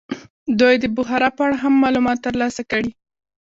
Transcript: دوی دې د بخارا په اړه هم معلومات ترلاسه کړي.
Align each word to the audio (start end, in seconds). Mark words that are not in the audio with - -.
دوی 0.59 0.75
دې 0.81 0.87
د 0.91 0.93
بخارا 0.97 1.29
په 1.37 1.41
اړه 1.45 1.57
هم 1.63 1.73
معلومات 1.83 2.17
ترلاسه 2.27 2.61
کړي. 2.71 2.91